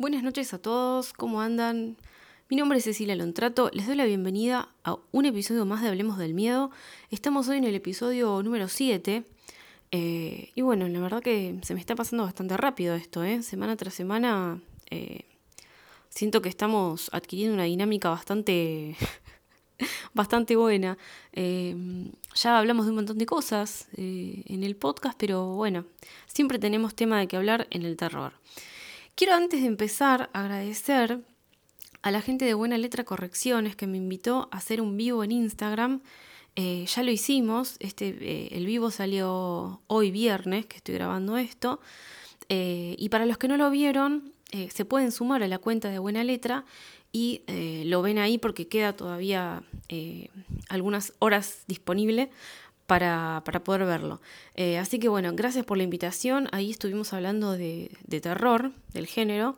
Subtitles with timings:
[0.00, 1.98] Buenas noches a todos, ¿cómo andan?
[2.48, 6.16] Mi nombre es Cecilia Lontrato, les doy la bienvenida a un episodio más de Hablemos
[6.16, 6.70] del Miedo.
[7.10, 9.24] Estamos hoy en el episodio número 7.
[9.90, 13.42] Eh, y bueno, la verdad que se me está pasando bastante rápido esto, ¿eh?
[13.42, 15.26] Semana tras semana eh,
[16.08, 18.96] siento que estamos adquiriendo una dinámica bastante,
[20.14, 20.96] bastante buena.
[21.34, 21.76] Eh,
[22.36, 25.84] ya hablamos de un montón de cosas en el podcast, pero bueno,
[26.26, 28.32] siempre tenemos tema de que hablar en el terror.
[29.20, 31.20] Quiero antes de empezar agradecer
[32.00, 35.30] a la gente de Buena Letra Correcciones que me invitó a hacer un vivo en
[35.30, 36.00] Instagram.
[36.56, 41.82] Eh, ya lo hicimos, este, eh, el vivo salió hoy viernes, que estoy grabando esto.
[42.48, 44.32] Eh, y para los que no lo vieron,
[44.70, 46.64] se pueden sumar a la cuenta de Buena Letra
[47.12, 47.42] y
[47.84, 49.62] lo ven ahí porque queda todavía
[50.70, 52.30] algunas horas disponible
[52.90, 54.20] para, poder verlo.
[54.56, 56.48] Eh, así que bueno, gracias por la invitación.
[56.50, 57.88] Ahí estuvimos hablando de,
[58.20, 59.56] terror, del género.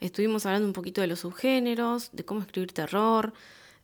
[0.00, 3.32] Estuvimos hablando un poquito de los subgéneros, de cómo escribir terror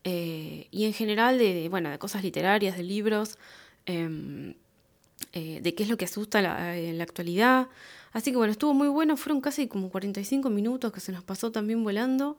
[0.04, 3.36] eh, y en general de, bueno, de cosas literarias, de libros,
[3.86, 4.54] em,
[5.32, 6.38] eh, de qué es lo que asusta
[6.78, 7.66] en la actualidad.
[8.12, 11.50] Así que bueno, estuvo muy bueno, fueron casi como 45 minutos que se nos pasó
[11.50, 12.38] también volando.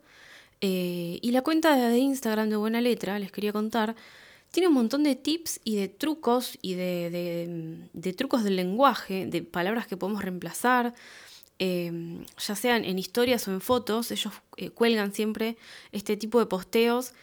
[0.61, 3.95] y la cuenta de Instagram de Buena Letra, les quería contar,
[4.51, 9.87] tiene un montón de tips y de trucos y de, trucos del lenguaje, de palabras
[9.87, 10.93] que podemos reemplazar,
[11.59, 15.57] em, ya sean en historias o en fotos, ellos eh, cuelgan siempre
[15.91, 17.13] este tipo de posteos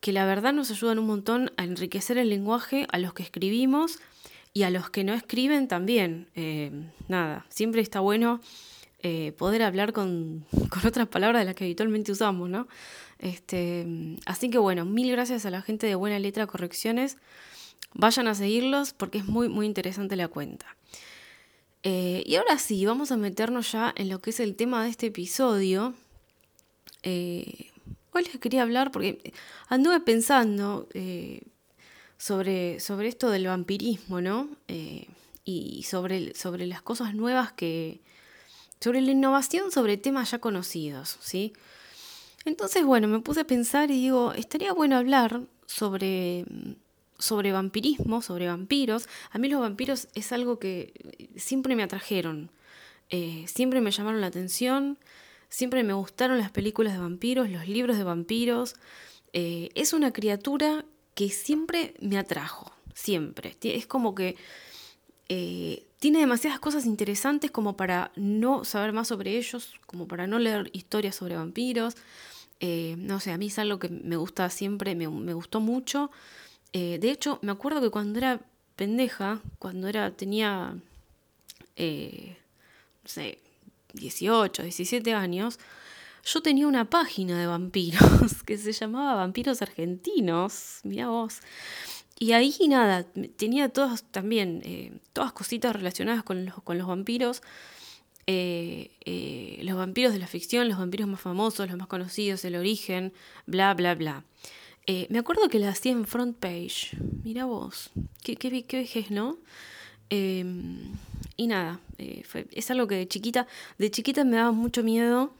[0.00, 3.98] que la verdad nos ayudan un montón a enriquecer el lenguaje a los que escribimos
[4.52, 6.28] y a los que no escriben también.
[6.34, 8.40] Em, nada, siempre está bueno
[9.02, 12.68] eh, poder hablar con, con, otras palabras de las que habitualmente usamos, ¿no?
[13.18, 13.86] Este,
[14.26, 17.16] así que bueno, mil gracias a la gente de Buena Letra Correcciones.
[17.94, 20.76] Vayan a seguirlos porque es muy, muy interesante la cuenta.
[21.82, 24.90] Eh, y ahora sí, vamos a meternos ya en lo que es el tema de
[24.90, 25.94] este episodio.
[27.04, 27.70] Eh,
[28.12, 29.32] hoy les quería hablar porque
[29.68, 31.42] anduve pensando eh,
[32.18, 34.48] sobre, sobre esto del vampirismo, ¿no?
[35.48, 38.00] y sobre, sobre las cosas nuevas que...
[38.80, 41.52] sobre la innovación sobre temas ya conocidos, ¿sí?
[42.46, 46.46] Entonces, bueno, me puse a pensar y digo, estaría bueno hablar sobre,
[47.18, 49.08] sobre vampirismo, sobre vampiros.
[49.32, 50.94] A mí los vampiros es algo que
[51.36, 52.52] siempre me atrajeron,
[53.10, 54.96] eh, siempre me llamaron la atención,
[55.48, 58.76] siempre me gustaron las películas de vampiros, los libros de vampiros.
[59.32, 60.84] Eh, es una criatura
[61.16, 63.56] que siempre me atrajo, siempre.
[63.60, 64.36] Es como que
[65.28, 70.38] eh, tiene demasiadas cosas interesantes como para no saber más sobre ellos, como para no
[70.38, 71.96] leer historias sobre vampiros.
[72.60, 76.10] Eh, no sé, a mí es algo que me gusta siempre, me, gustó mucho.
[76.72, 78.40] Eh, de hecho, me acuerdo que cuando era
[78.76, 80.76] pendeja, cuando era, tenía,
[81.76, 82.36] eh,
[83.02, 83.38] no sé,
[83.94, 85.58] 18, 17 años,
[86.24, 91.40] yo tenía una página de vampiros que se llamaba Vampiros Argentinos, mira vos.
[92.18, 93.04] Y ahí nada,
[93.36, 97.42] tenía todas también, todas cositas relacionadas con los, con los vampiros.
[98.28, 102.56] Eh, eh, los vampiros de la ficción, los vampiros más famosos, los más conocidos, el
[102.56, 103.12] origen,
[103.46, 104.24] bla, bla, bla.
[104.86, 106.96] Eh, me acuerdo que la hacía en front page.
[107.22, 107.90] Mira vos,
[108.22, 109.38] qué, qué, vejez, ¿no?
[110.10, 110.92] Em,
[111.36, 113.46] y nada, es algo que de chiquita,
[113.78, 115.32] de chiquita me daba mucho miedo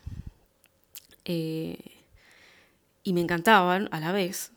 [1.25, 4.53] y me encantaban a la vez.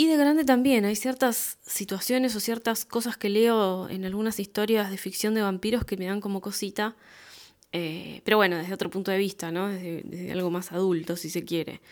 [0.00, 4.90] Y de grande también, hay ciertas situaciones o ciertas cosas que leo en algunas historias
[4.90, 6.96] de ficción de vampiros que me dan como cosita,
[7.72, 9.68] eh, pero bueno, desde otro punto de vista, ¿no?
[9.68, 11.82] Desde, algo más adulto, si se quiere.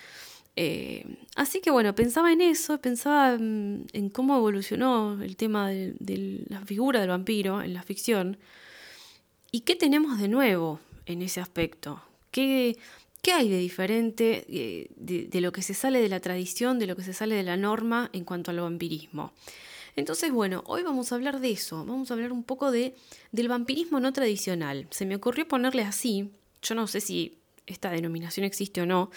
[0.56, 1.04] Eh,
[1.36, 6.62] así que bueno, pensaba en eso, pensaba en, cómo evolucionó el tema de, de, la
[6.64, 8.38] figura del vampiro en la ficción
[9.52, 12.02] y qué tenemos de nuevo en ese aspecto.
[12.30, 12.78] ¿Qué,
[13.22, 16.96] ¿Qué hay de diferente eh, de, lo que se sale de la tradición, de lo
[16.96, 19.32] que se sale de la norma en cuanto al vampirismo?
[19.96, 22.94] Entonces, bueno, hoy vamos a hablar de eso, vamos a hablar un poco de,
[23.32, 24.86] del vampirismo no tradicional.
[24.90, 26.30] Se me ocurrió ponerle así,
[26.62, 29.10] yo no sé si esta denominación existe o no,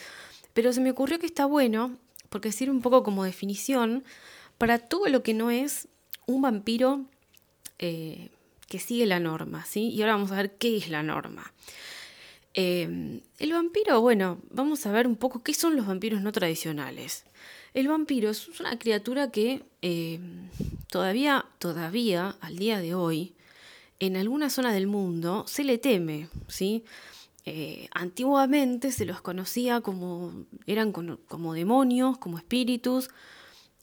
[0.53, 1.97] pero se me ocurrió que está bueno
[2.29, 4.03] porque sirve un poco como definición
[4.57, 5.87] para todo lo que no es
[6.25, 7.05] un vampiro
[7.77, 8.29] eh,
[8.67, 9.89] que sigue la norma, ¿sí?
[9.89, 11.51] Y ahora vamos a ver qué es la norma.
[12.53, 17.23] Em, el vampiro, bueno, vamos a ver un poco qué son los vampiros no tradicionales.
[17.73, 20.49] El vampiro es una criatura que em,
[20.89, 23.33] todavía, todavía, al día de hoy,
[23.99, 26.83] en alguna zona del mundo se le teme, ¿sí?
[27.45, 33.09] Eh, antiguamente se los conocía como, eran como, demonios, como espíritus,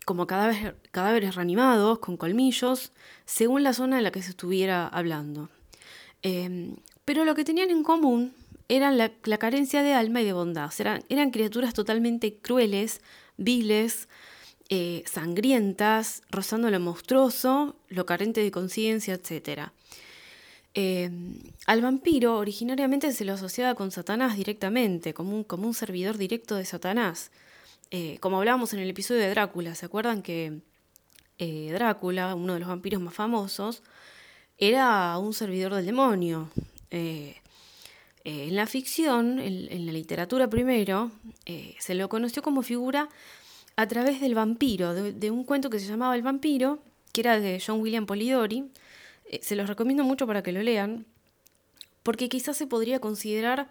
[0.05, 2.93] como cadáveres, reanimados, con colmillos,
[3.25, 5.51] según la zona en la que se estuviera hablando.
[6.23, 8.35] Em, pero lo que tenían en común
[8.69, 10.71] eran la, carencia de alma y de bondad.
[10.79, 13.01] eran, criaturas totalmente crueles,
[13.39, 14.09] viles,
[14.69, 19.71] eh, sangrientas, rozando lo monstruoso, lo carente de conciencia, etc.
[20.75, 21.11] Eh,
[21.67, 26.55] al vampiro originariamente se lo asociaba con Satanás directamente, como un, como un servidor directo
[26.55, 27.31] de Satanás.
[27.91, 30.61] Eh, como hablábamos en el episodio de Drácula, ¿se acuerdan que
[31.39, 33.83] Drácula, uno de los vampiros más famosos,
[34.59, 36.51] era un servidor del demonio?
[38.29, 41.11] En la ficción, en, la literatura primero,
[41.79, 43.09] se lo conoció como figura
[43.79, 46.81] a través del vampiro, de, un cuento que se llamaba El vampiro,
[47.13, 48.65] que era de John William Polidori.
[49.31, 51.07] Eh, se los recomiendo mucho para que lo lean,
[52.03, 53.71] porque quizás se podría considerar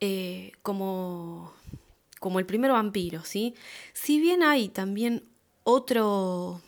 [0.00, 1.54] eh, como,
[2.20, 3.54] como el primer vampiro, ¿sí?
[3.94, 5.22] Si bien hay también
[5.64, 6.60] otro,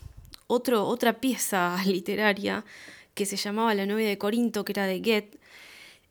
[0.46, 2.64] otro, otra pieza literaria
[3.12, 5.38] que se llamaba La novia de Corinto, que era de Goethe,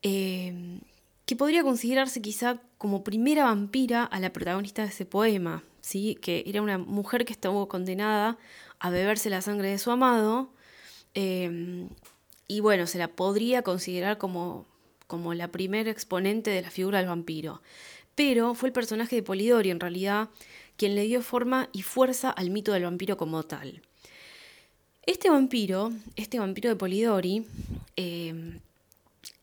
[0.04, 0.80] eh,
[1.30, 6.18] que podría considerarse quizá como primera vampira a la protagonista de ese poema, ¿sí?
[6.24, 8.40] que era una mujer que estuvo condenada
[8.80, 10.52] a beberse la sangre de su amado,
[11.14, 11.88] em,
[12.48, 14.66] y bueno, se la podría considerar como,
[15.06, 17.62] como la primera exponente de la figura del vampiro.
[18.16, 20.30] Pero fue el personaje de Polidori, en realidad,
[20.78, 23.84] quien le dio forma y fuerza al mito del vampiro como tal.
[25.06, 27.46] Este vampiro, este vampiro de Polidori,
[27.96, 28.62] em,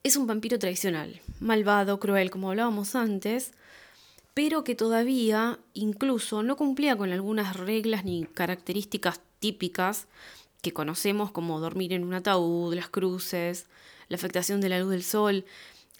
[0.03, 3.53] es un vampiro tradicional, malvado, cruel, como hablábamos antes,
[4.35, 10.07] pero que todavía incluso no cumplía con algunas reglas ni características típicas
[10.63, 13.67] que conocemos como dormir en un ataúd, las cruces,
[14.09, 15.45] la afectación de la luz del sol.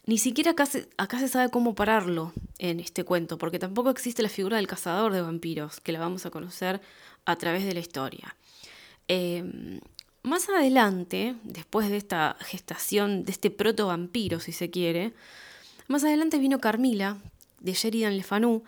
[0.07, 4.23] Ni siquiera acá se, acá se sabe cómo pararlo en este cuento, porque tampoco existe
[4.23, 6.81] la figura del cazador de vampiros, que la vamos a conocer
[7.25, 8.37] a través de la historia.
[9.09, 9.81] Em,
[10.27, 15.13] más adelante, después de esta gestación, de este proto vampiro, si se quiere,
[15.89, 17.19] más adelante vino Carmila,
[17.61, 18.65] de Sheridan Le Fanu.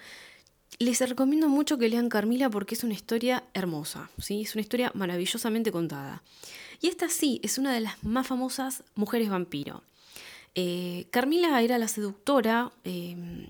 [0.78, 4.42] Les recomiendo mucho que lean Carmila porque es una historia hermosa, ¿sí?
[4.42, 6.22] es una historia maravillosamente contada.
[6.80, 9.82] Y esta sí es una de las más famosas mujeres vampiro.
[10.54, 13.48] Eh, Carmila era la seductora, em,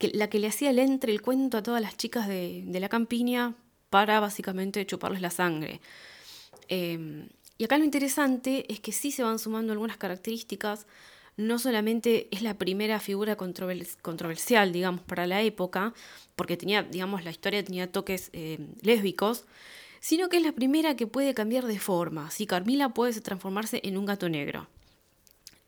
[0.00, 3.54] la que le hacía el entre el cuento a todas las chicas de, la campiña
[3.88, 5.80] para básicamente chuparles la sangre.
[6.68, 10.86] Em, y acá lo interesante es que sí se van sumando algunas características
[11.36, 15.92] no solamente es la primera figura controversial, digamos, para la época,
[16.34, 19.44] porque tenía, digamos, la historia tenía toques eh, lésbicos,
[20.00, 22.30] sino que es la primera que puede cambiar de forma.
[22.30, 24.68] Si Carmila puede transformarse en un gato negro.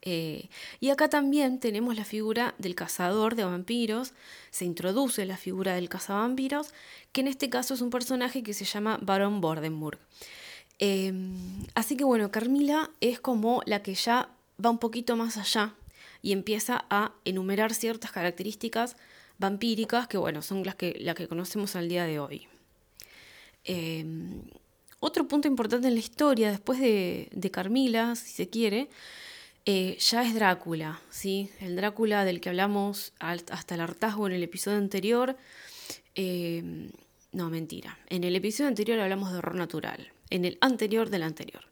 [0.01, 0.49] Eh,
[0.81, 4.15] y acá también tenemos la figura del cazador de vampiros,
[4.51, 6.73] se introduce la figura del cazavampiros,
[7.13, 9.99] que en este caso es un personaje que se llama Baron Bordenburg.
[10.79, 11.13] Eh,
[11.75, 14.31] así que bueno, Carmila es como la que ya
[14.65, 15.75] va un poquito más allá
[16.23, 18.97] y empieza a enumerar ciertas características
[19.39, 22.49] vampíricas que, bueno, son las que, que conocemos al día de hoy.
[23.65, 24.43] Em,
[25.01, 28.89] otro punto importante en la historia, después de, Carmila, si se quiere,
[29.65, 31.51] eh, ya es Drácula, ¿sí?
[31.61, 35.37] El Drácula del que hablamos hasta el hartazgo en el episodio anterior.
[36.15, 36.91] Em,
[37.33, 37.99] no, mentira.
[38.09, 40.11] En el episodio anterior hablamos de horror natural.
[40.31, 41.65] En el anterior del anterior.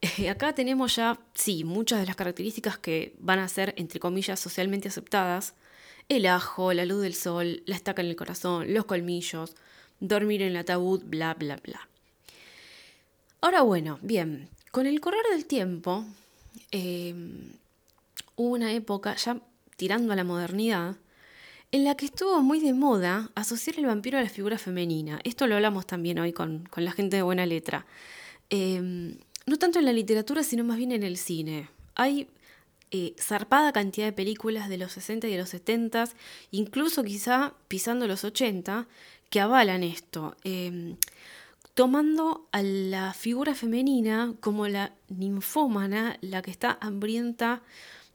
[0.00, 4.38] Eh, acá tenemos ya, sí, muchas de las características que van a ser, entre comillas,
[4.40, 5.54] socialmente aceptadas.
[6.08, 9.56] El ajo, la luz del sol, la estaca en el corazón, los colmillos,
[10.00, 11.88] dormir en el ataúd, bla, bla, bla.
[13.40, 16.04] Ahora bueno, bien, con el correr del tiempo,
[16.70, 17.52] em,
[18.36, 19.40] hubo una época, ya
[19.76, 20.96] tirando a la modernidad,
[21.76, 25.20] en la que estuvo muy de moda asociar el vampiro a la figura femenina.
[25.24, 27.84] Esto lo hablamos también hoy con, la gente de buena letra.
[28.48, 31.68] Em, no tanto en la literatura, sino más bien en el cine.
[31.94, 32.28] Hay
[32.92, 36.08] eh, zarpada cantidad de películas de los 60 y de los 70,
[36.50, 38.88] incluso quizá pisando los 80,
[39.28, 40.96] que avalan esto, em,
[41.74, 47.62] tomando a la figura femenina como la ninfómana, la que está hambrienta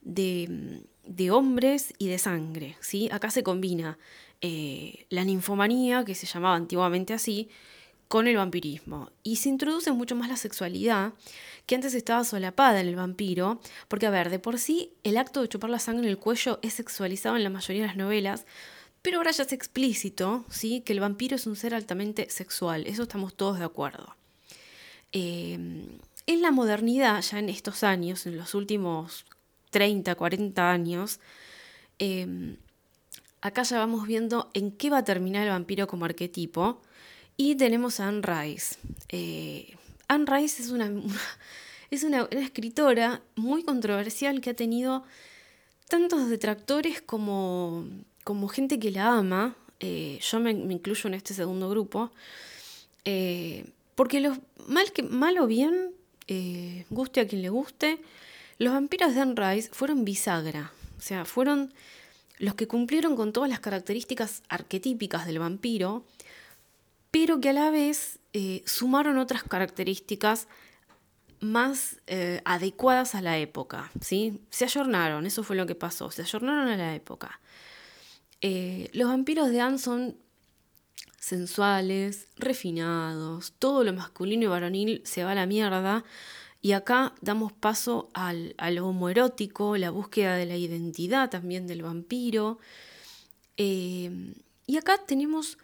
[0.01, 0.81] de,
[1.31, 2.77] hombres y de sangre.
[2.79, 3.09] ¿sí?
[3.11, 3.97] Acá se combina
[4.41, 7.49] eh, la ninfomanía, que se llamaba antiguamente así,
[8.07, 9.09] con el vampirismo.
[9.23, 11.13] Y se introduce mucho más la sexualidad,
[11.65, 15.41] que antes estaba solapada en el vampiro, porque a ver, de por sí el acto
[15.41, 18.45] de chupar la sangre en el cuello es sexualizado en la mayoría de las novelas,
[19.01, 20.81] pero ahora ya es explícito, ¿sí?
[20.81, 24.15] Que el vampiro es un ser altamente sexual, eso estamos todos de acuerdo.
[25.11, 29.25] Em, en la modernidad, ya en estos años, en los últimos
[29.71, 31.19] 30, 40 años,
[31.99, 32.57] em,
[33.41, 36.81] acá ya vamos viendo en qué va a terminar el vampiro como arquetipo,
[37.37, 38.75] y tenemos a Anne Rice.
[39.09, 39.73] Eh,
[40.07, 40.91] Anne Rice es, una,
[41.91, 45.03] es una, escritora muy controversial que ha tenido
[45.87, 47.87] tantos detractores como,
[48.23, 49.55] como gente que la ama.
[49.79, 52.11] Eh, yo me, incluyo en este segundo grupo.
[53.05, 54.37] Eh, porque los,
[54.67, 55.95] mal, que, mal o bien,
[56.91, 57.99] guste a quien le guste,
[58.61, 60.71] los vampiros de Anne fueron bisagra.
[60.99, 61.73] O sea, fueron
[62.37, 66.05] los que cumplieron con todas las características arquetípicas del vampiro,
[67.09, 68.19] pero que a la vez
[68.65, 70.47] sumaron otras características
[71.39, 74.39] más eh, adecuadas a la época, ¿sí?
[74.51, 77.41] Se ayornaron, eso fue lo que pasó, se ayornaron a la época.
[78.41, 80.17] Eh, los vampiros de Anne son
[81.17, 86.03] sensuales, refinados, todo lo masculino y varonil se va a la mierda,
[86.61, 92.59] y acá damos paso al, al homoerótico, la búsqueda de la identidad también del vampiro.
[93.57, 94.33] Eh,
[94.67, 95.57] y acá tenemos,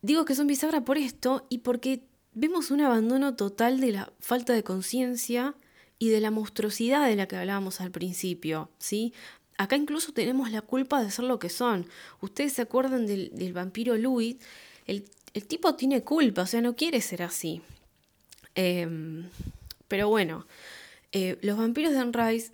[0.00, 4.52] digo que son bisagra por esto y porque vemos un abandono total de la falta
[4.54, 5.54] de conciencia
[5.98, 9.12] y de la monstruosidad de la que hablábamos al principio, ¿sí?
[9.58, 11.86] Acá incluso tenemos la culpa de ser lo que son.
[12.20, 14.36] Ustedes se acuerdan del, vampiro Louis,
[14.86, 15.04] el,
[15.48, 17.60] tipo tiene culpa, o sea, no quiere ser así.
[18.54, 19.28] Em,
[19.88, 20.46] pero bueno,
[21.12, 22.52] eh, los vampiros de Rice,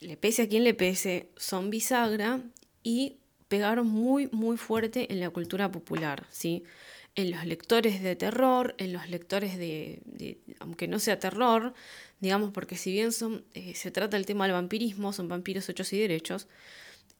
[0.00, 2.40] le pese a quien le pese, son bisagra
[2.82, 6.64] y pegaron muy, muy fuerte en la cultura popular, ¿sí?
[7.14, 10.02] en los lectores de terror, en los lectores de,
[10.58, 11.74] aunque no sea terror,
[12.20, 15.92] digamos, porque si bien son, eh, se trata el tema del vampirismo, son vampiros hechos
[15.92, 16.48] y derechos,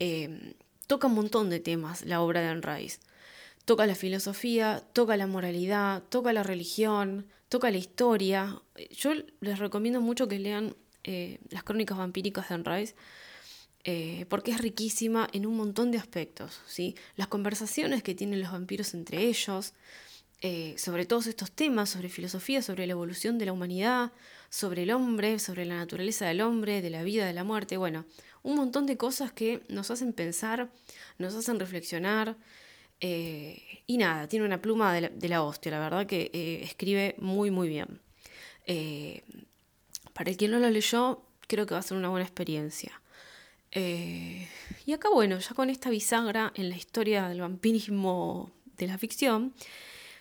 [0.00, 0.54] eh,
[0.87, 2.62] toca un montón de temas la obra de Anne
[3.64, 8.61] Toca la filosofía, toca la moralidad, toca la religión, toca la historia.
[8.90, 12.94] Yo les recomiendo mucho que lean eh, las crónicas vampíricas de Anne
[13.87, 16.61] eh, porque es riquísima en un montón de aspectos.
[16.66, 16.97] ¿sí?
[17.16, 19.75] Las conversaciones que tienen los vampiros entre ellos,
[20.40, 24.12] eh, sobre todos estos temas, sobre filosofía, sobre la evolución de la humanidad,
[24.50, 28.04] sobre el hombre, sobre la naturaleza del hombre, de la vida, de la muerte, bueno,
[28.42, 30.71] un montón de cosas que nos hacen pensar,
[31.18, 32.37] nos hacen reflexionar.
[33.00, 37.68] Eh, y nada, tiene una pluma de la, hostia, la verdad que escribe muy, muy
[37.68, 38.00] bien.
[40.12, 43.00] para el que no lo leyó, creo que va a ser una buena experiencia.
[43.72, 44.48] Eh,
[44.86, 49.52] y acá, bueno, ya con esta bisagra en la historia del vampirismo de la ficción,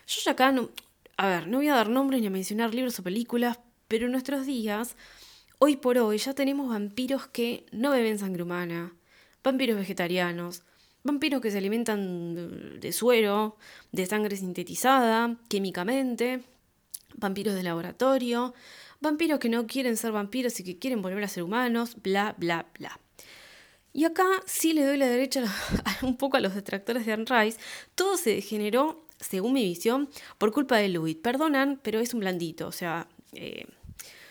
[0.06, 0.70] yo ya acá, no,
[1.16, 4.12] a ver, no voy a dar nombres ni a mencionar libros o películas, pero en
[4.12, 4.96] nuestros días,
[5.58, 8.92] hoy por hoy, ya tenemos vampiros que no beben sangre humana,
[9.44, 10.64] vampiros vegetarianos,
[11.04, 13.56] vampiros que se alimentan de suero,
[13.92, 16.42] de sangre sintetizada, químicamente,
[17.14, 18.54] vampiros de laboratorio,
[19.00, 22.66] vampiros que no quieren ser vampiros y que quieren volver a ser humanos, bla, bla,
[22.78, 22.98] bla.
[23.92, 25.44] Y acá sí le doy la derecha
[26.02, 27.60] un poco a los detractores de Anne Rice.
[27.94, 30.08] Todo se generó, según mi visión,
[30.38, 31.16] por culpa de Louis.
[31.16, 32.66] Perdonan, pero es un blandito.
[32.66, 33.66] O sea, eh,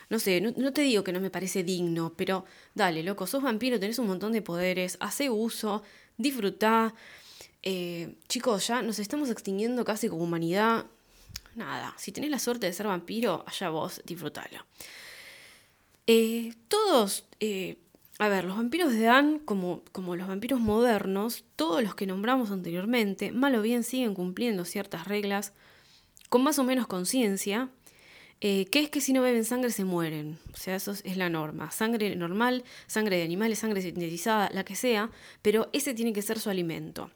[0.10, 3.80] no sé, no, te digo que no me parece digno, pero dale, loco, sos vampiro,
[3.80, 5.82] tenés un montón de poderes, hace uso,
[6.18, 6.94] disfrutá.
[7.62, 10.86] Eh, chicos, ya nos estamos extinguiendo casi como humanidad.
[11.56, 14.66] Nada, si tenés la suerte de ser vampiro, allá vos, disfrutalo.
[16.08, 17.26] Eh, todos
[18.20, 22.52] a ver, los vampiros de Anne, como, como los vampiros modernos, todos los que nombramos
[22.52, 25.54] anteriormente, mal o bien siguen cumpliendo ciertas reglas
[26.30, 27.70] con más o menos conciencia,
[28.46, 30.38] eh, que es que si no beben sangre se mueren.
[30.54, 31.72] O sea, eso es la norma.
[31.72, 35.10] Sangre normal, sangre de animales, sangre sintetizada, la que sea,
[35.42, 37.10] pero ese tiene que ser su alimento.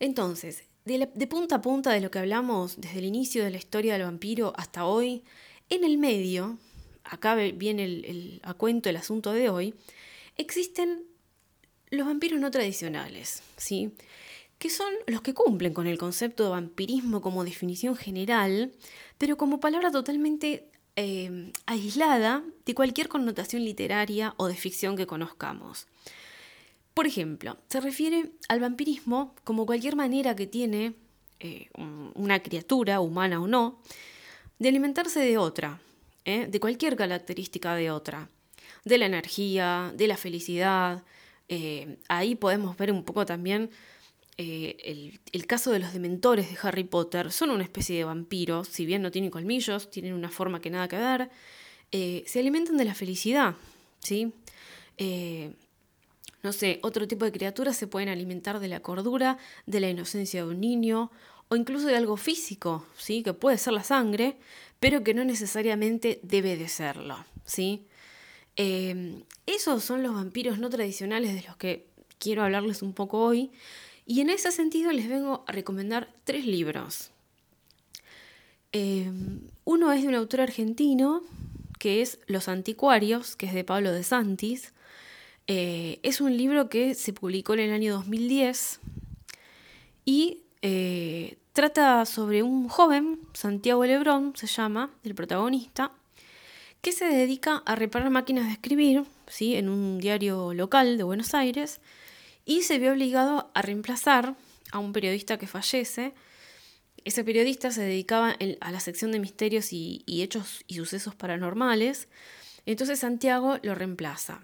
[0.00, 3.92] Entonces, de, punta a punta de lo que hablamos desde el inicio de la historia
[3.92, 5.22] del vampiro hasta hoy,
[5.70, 6.58] en el medio,
[7.04, 9.72] acá viene el, a cuento el asunto de hoy,
[10.36, 11.04] existen
[11.90, 13.92] los vampiros no tradicionales, ¿sí?
[14.62, 18.70] que son los que cumplen con el concepto de vampirismo como definición general,
[19.22, 25.86] pero como palabra totalmente eh, aislada de cualquier connotación literaria o de ficción que conozcamos.
[26.92, 30.94] Por ejemplo, se refiere al vampirismo como cualquier manera que tiene
[31.38, 31.68] eh,
[32.16, 33.78] una criatura, humana o no,
[34.58, 35.80] de alimentarse de otra,
[36.24, 36.48] ¿eh?
[36.48, 38.28] de cualquier característica de otra,
[38.84, 41.04] de la energía, de la felicidad.
[42.08, 43.70] Ahí podemos ver un poco también
[44.38, 47.30] eh, el, caso de los dementores de Harry Potter.
[47.30, 50.88] Son una especie de vampiros, si bien no tienen colmillos, tienen una forma que nada
[50.88, 51.30] que ver.
[51.90, 53.54] se alimentan de la felicidad,
[53.98, 54.32] ¿sí?
[56.42, 60.44] no sé, otro tipo de criaturas se pueden alimentar de la cordura, de la inocencia
[60.44, 61.10] de un niño,
[61.48, 63.22] o incluso de algo físico, ¿sí?
[63.22, 64.38] que puede ser la sangre,
[64.80, 67.24] pero que no necesariamente debe de serlo.
[67.44, 67.86] ¿sí?
[68.56, 71.86] Esos son los vampiros no tradicionales de los que
[72.18, 73.50] quiero hablarles un poco hoy,
[74.06, 77.10] y en ese sentido les vengo a recomendar tres libros.
[78.72, 81.22] Em, uno es de un autor argentino,
[81.78, 84.72] que es Los Anticuarios, que es de Pablo de Santis.
[85.46, 88.80] Eh, es un libro que se publicó en el año 2010
[90.04, 95.92] y eh, trata sobre un joven, Santiago Lebrón se llama, el protagonista,
[96.80, 99.56] que se dedica a reparar máquinas de escribir ¿sí?
[99.56, 101.80] en un diario local de Buenos Aires
[102.44, 104.36] y se ve obligado a reemplazar
[104.72, 106.14] a un periodista que fallece.
[107.04, 112.08] Ese periodista se dedicaba a la sección de misterios y, hechos y sucesos paranormales.
[112.66, 114.40] Entonces Santiago lo reemplaza.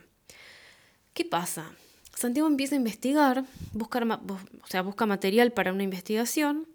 [1.14, 1.72] ¿Qué pasa?
[2.14, 6.66] Santiago empieza a investigar, buscar, o sea, busca material para una investigación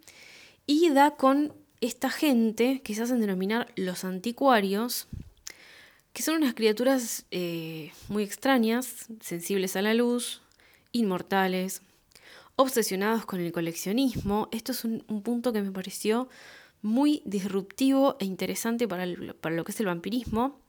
[0.65, 5.07] y da con esta gente que se hacen denominar los anticuarios,
[6.13, 10.42] que son unas criaturas eh, muy extrañas, sensibles a la luz,
[10.93, 11.81] inmortales,
[12.55, 14.47] obsesionados con el coleccionismo.
[14.51, 16.29] Esto es un, punto que me pareció
[16.81, 20.61] muy disruptivo e interesante para, lo que es el vampirismo.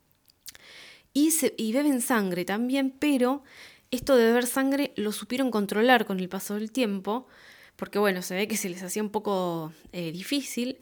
[1.13, 3.45] Y, beben sangre también, pero
[3.93, 7.29] esto de beber sangre lo supieron controlar con el paso del tiempo,
[7.77, 10.79] porque bueno, se ve que se les hacía un poco eh, difícil.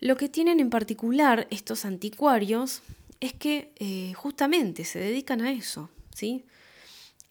[0.00, 2.82] Lo que tienen en particular estos anticuarios
[3.20, 6.44] es que eh, justamente se dedican a eso, ¿sí?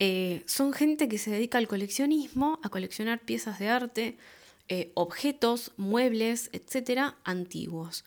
[0.03, 4.17] Eh, son gente que se dedica al coleccionismo, a coleccionar piezas de arte,
[4.67, 8.03] eh, objetos, muebles, etcétera, antiguos.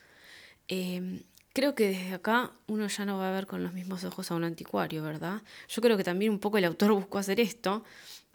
[0.67, 1.23] Em,
[1.53, 4.35] creo que desde acá uno ya no va a ver con los mismos ojos a
[4.35, 5.43] un anticuario, ¿verdad?
[5.69, 7.85] Yo creo que también un poco el autor buscó hacer esto,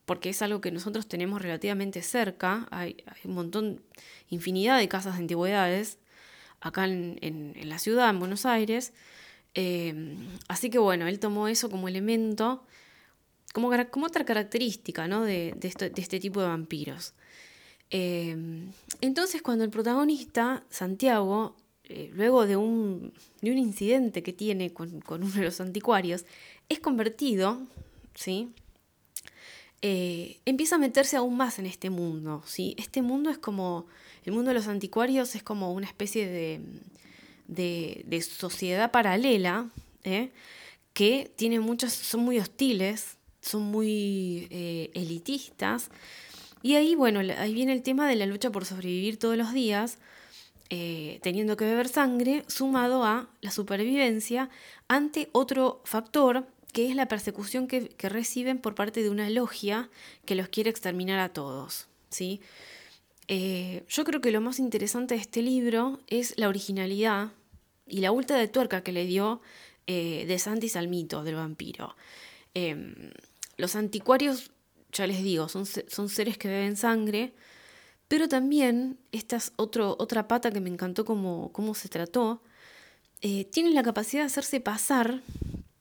[0.05, 2.65] porque es algo que nosotros tenemos relativamente cerca.
[2.71, 3.81] Hay, un montón,
[4.29, 5.97] infinidad de casas de antigüedades
[6.61, 8.93] acá en, la ciudad, en Buenos Aires.
[9.53, 12.63] Em, así que bueno, él tomó eso como elemento
[13.53, 13.69] como,
[14.05, 15.23] otra característica ¿no?
[15.23, 17.13] de, este, tipo de vampiros.
[17.89, 24.71] Em, entonces cuando el protagonista, Santiago, eh, luego de un, de un, incidente que tiene
[24.71, 26.25] con, uno de los anticuarios,
[26.69, 27.59] es convertido,
[28.13, 28.49] ¿sí?
[29.81, 32.43] Eh, empieza a meterse aún más en este mundo.
[32.45, 32.75] ¿sí?
[32.77, 33.87] Este mundo es como,
[34.25, 36.61] el mundo de los anticuarios es como una especie de,
[37.47, 39.69] de, sociedad paralela,
[40.03, 40.31] ¿eh?
[40.93, 45.89] que tiene muchas, son muy hostiles, son muy eh, elitistas.
[46.61, 49.97] Y ahí, bueno, ahí viene el tema de la lucha por sobrevivir todos los días,
[50.69, 54.49] eh, teniendo que beber sangre, sumado a la supervivencia
[54.87, 59.89] ante otro factor, que es la persecución que, reciben por parte de una logia
[60.25, 61.87] que los quiere exterminar a todos.
[62.09, 62.41] ¿sí?
[63.27, 67.31] Eh, yo creo que lo más interesante de este libro es la originalidad
[67.87, 69.41] y la vuelta de tuerca que le dio
[69.87, 71.95] de Santis al mito del vampiro.
[72.53, 73.11] Em,
[73.59, 74.51] los anticuarios,
[74.91, 77.33] ya les digo, son, son seres que beben sangre,
[78.07, 82.41] pero también, esta es otra pata que me encantó cómo, cómo se trató,
[83.21, 85.21] eh, tienen la capacidad de hacerse pasar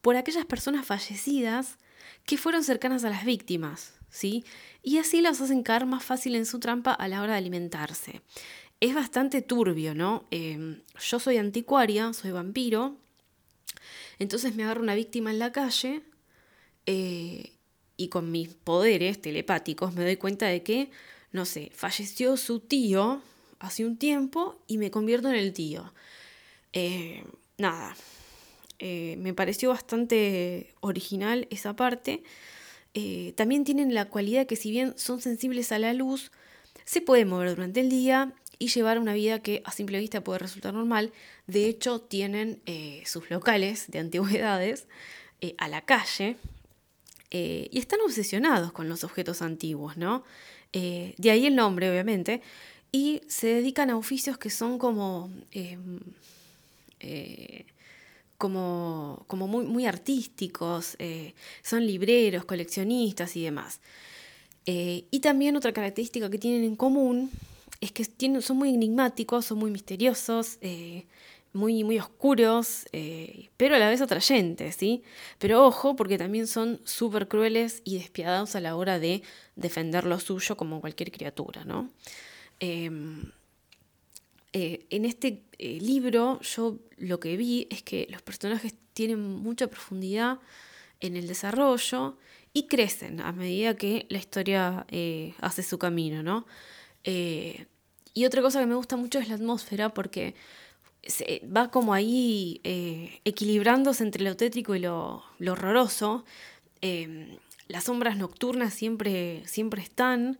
[0.02, 1.78] por aquellas personas fallecidas
[2.26, 4.44] que fueron cercanas a las víctimas, ¿sí?
[4.82, 8.22] Y así las hacen caer más fácil en su trampa a la hora de alimentarse.
[8.80, 10.26] Es bastante turbio, ¿no?
[10.30, 12.96] Em, yo soy anticuaria, soy vampiro,
[14.18, 16.02] entonces me agarro una víctima en la calle
[16.86, 17.52] eh,
[17.98, 20.90] y con mis poderes telepáticos me doy cuenta de que,
[21.32, 23.20] no sé, falleció su tío
[23.58, 25.92] hace un tiempo y me convierto en el tío.
[26.72, 27.24] Eh,
[27.58, 27.96] nada,
[28.78, 32.22] eh, me pareció bastante original esa parte.
[32.94, 36.30] Eh, también tienen la cualidad que si bien son sensibles a la luz,
[36.84, 40.38] se pueden mover durante el día y llevar una vida que a simple vista puede
[40.38, 41.12] resultar normal.
[41.48, 42.62] De hecho, tienen
[43.04, 44.86] sus locales de antigüedades
[45.58, 46.36] a la calle,
[47.30, 50.24] eh, y están obsesionados con los objetos antiguos, ¿no?
[50.72, 52.42] Eh, de ahí el nombre, obviamente,
[52.90, 56.00] y se dedican a oficios que son como, em,
[57.00, 57.66] eh,
[58.38, 60.96] como, muy, artísticos,
[61.62, 63.80] son libreros, coleccionistas y demás.
[64.66, 67.30] y también otra característica que tienen en común
[67.80, 68.04] es que
[68.42, 70.58] son muy enigmáticos, son muy misteriosos,
[71.52, 75.02] muy, muy oscuros, eh, pero a la vez atrayentes, ¿sí?
[75.38, 79.22] Pero ojo, porque también son súper crueles y despiadados a la hora de
[79.56, 81.90] defender lo suyo como cualquier criatura, ¿no?
[82.60, 83.32] Em,
[84.52, 89.68] eh, en este eh, libro yo lo que vi es que los personajes tienen mucha
[89.68, 90.38] profundidad
[91.00, 92.18] en el desarrollo
[92.52, 94.86] y crecen a medida que la historia
[95.40, 96.46] hace su camino, ¿no?
[98.14, 100.34] y otra cosa que me gusta mucho es la atmósfera porque
[101.02, 106.24] se va como ahí eh, equilibrándose entre lo tétrico y lo, horroroso.
[106.80, 107.36] Em,
[107.68, 110.38] las sombras nocturnas siempre, siempre están.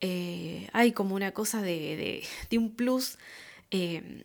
[0.00, 3.18] Eh, hay como una cosa de, un plus
[3.70, 4.24] em,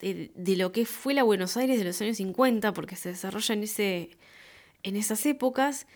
[0.00, 3.62] de, lo que fue la Buenos Aires de los años 50, porque se desarrolla en,
[3.64, 4.10] ese,
[4.82, 5.86] en esas épocas.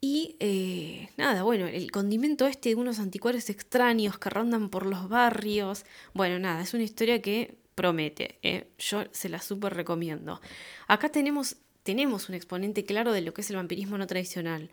[0.00, 5.08] Y eh, nada, bueno, el condimento este de unos anticuarios extraños que rondan por los
[5.08, 5.84] barrios.
[6.14, 8.40] Bueno, nada, es una historia que promete.
[8.42, 8.66] ¿eh?
[8.78, 10.40] Yo se la súper recomiendo.
[10.88, 14.68] Acá tenemos, tenemos un exponente claro de lo que es el vampirismo no tradicional.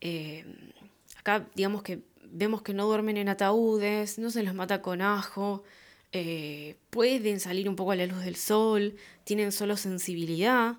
[0.00, 0.44] Eh,
[1.16, 5.62] acá, digamos que vemos que no duermen en ataúdes, no se los mata con ajo,
[6.90, 10.76] pueden salir un poco a la luz del sol, tienen solo sensibilidad.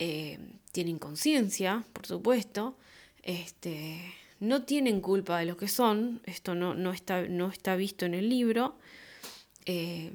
[0.00, 0.38] Eh,
[0.70, 2.76] tienen conciencia, por supuesto,
[3.24, 8.06] este, no tienen culpa de lo que son, esto no, no, está, no está, visto
[8.06, 8.78] en el libro,
[9.66, 10.12] eh,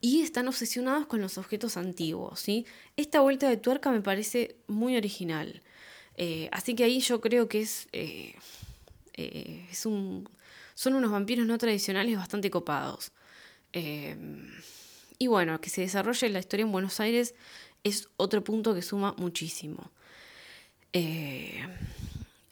[0.00, 2.40] y están obsesionados con los objetos antiguos.
[2.40, 2.66] ¿sí?
[2.96, 5.62] Esta vuelta de tuerca me parece muy original.
[6.16, 10.28] Eh, así que ahí yo creo que es, es un,
[10.74, 13.12] son unos vampiros no tradicionales bastante copados.
[15.20, 17.34] y bueno, que se desarrolle la historia en Buenos Aires
[17.84, 19.90] es otro punto que suma muchísimo.
[20.92, 21.66] Eh,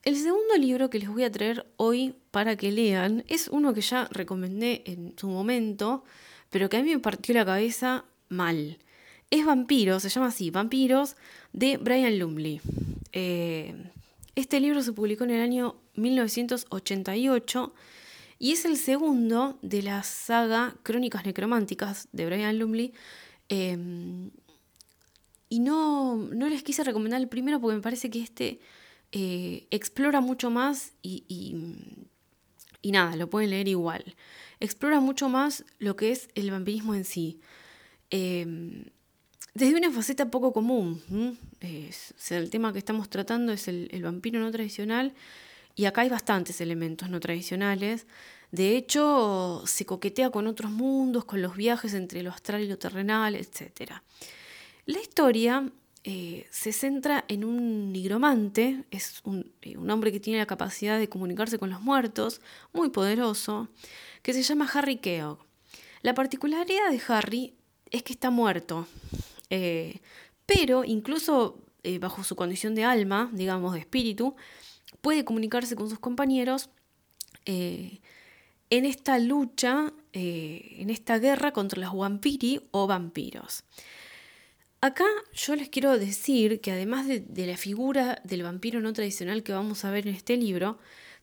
[0.05, 3.81] el segundo libro que les voy a traer hoy para que lean es uno que
[3.81, 6.05] ya recomendé en su momento,
[6.51, 8.79] pero que a mí me partió la cabeza mal.
[9.31, 11.17] Es Vampiros, se llama así, Vampiros,
[11.53, 12.61] de Brian Lumley.
[13.13, 13.91] Eh,
[14.35, 17.75] este libro se publicó en el año 1988
[18.39, 22.93] y es el segundo de la saga Crónicas Necrománticas de Brian Lumley.
[23.49, 24.29] Eh,
[25.49, 28.61] y no, no les quise recomendar el primero porque me parece que este
[29.13, 31.57] eh, explora mucho más y, y,
[32.85, 34.17] nada, lo pueden leer igual.
[34.61, 37.41] Explora mucho más lo que es el vampirismo en sí.
[38.11, 38.85] Em,
[39.55, 41.03] desde una faceta poco común.
[41.61, 45.15] el tema que estamos tratando es el, el, vampiro no tradicional
[45.75, 48.07] y acá hay bastantes elementos no tradicionales.
[48.53, 52.79] De hecho, se coquetea con otros mundos, con los viajes entre lo astral y lo
[52.79, 54.03] terrenal, etcétera.
[54.87, 55.71] La historia
[56.09, 59.25] eh, se centra en un nigromante, es
[59.61, 62.41] eh, un, hombre que tiene la capacidad de comunicarse con los muertos,
[62.73, 63.67] muy poderoso,
[64.23, 65.41] que se llama Harry Keogh.
[66.03, 67.55] La particularidad de Harry
[67.91, 68.87] es que está muerto,
[69.51, 69.99] eh,
[70.47, 71.59] pero incluso
[72.01, 74.37] bajo su condición de alma, digamos de espíritu,
[75.01, 76.69] puede comunicarse con sus compañeros
[77.45, 78.01] en
[78.71, 83.63] esta lucha, en esta guerra contra los vampiri o vampiros.
[84.81, 89.53] Acá yo les quiero decir que además de, la figura del vampiro no tradicional que
[89.53, 90.79] vamos a ver en este libro,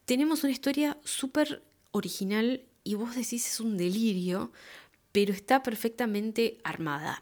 [0.05, 1.61] tenemos una historia súper
[1.91, 4.51] original y vos decís es un delirio,
[5.11, 7.21] pero está perfectamente armada.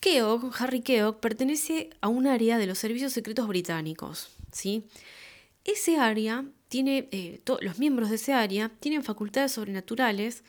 [0.00, 4.30] Keogh, Harry Keogh, pertenece a un área de los servicios secretos británicos.
[4.50, 4.84] ¿sí?
[5.64, 10.42] Ese área tiene, eh, los miembros de ese área tienen facultades sobrenaturales,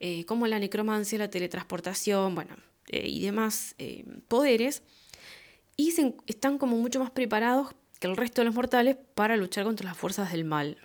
[0.00, 2.56] eh, como la necromancia, la teletransportación, bueno,
[2.88, 4.82] eh, y demás eh, poderes,
[5.76, 5.94] y
[6.26, 9.96] están como mucho más preparados que el resto de los mortales para luchar contra las
[9.96, 10.76] fuerzas del mal.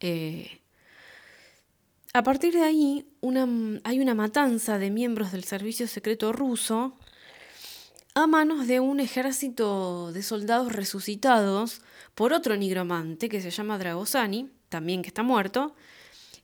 [0.00, 0.60] Eh,
[2.12, 3.06] a partir de ahí
[3.84, 6.96] hay una matanza de miembros del servicio secreto ruso
[8.14, 11.82] a manos de un ejército de soldados resucitados
[12.14, 15.74] por otro nigromante que se llama Dragosani, también que está muerto,